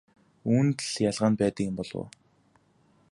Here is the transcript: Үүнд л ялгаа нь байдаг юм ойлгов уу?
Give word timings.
Үүнд 0.53 0.77
л 0.91 0.93
ялгаа 1.09 1.29
нь 1.31 1.39
байдаг 1.41 1.65
юм 1.69 1.77
ойлгов 1.81 2.01
уу? 2.01 2.07